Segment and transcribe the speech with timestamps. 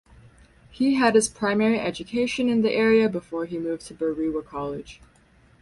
[0.71, 4.99] He had his primary education in the area before he moved to Barewa College.